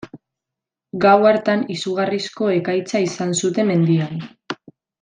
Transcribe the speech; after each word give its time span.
Gau 1.03 1.11
hartan 1.31 1.61
izugarrizko 1.75 2.49
ekaitza 2.57 3.03
izan 3.11 3.37
zuten 3.43 3.71
mendian. 3.75 4.21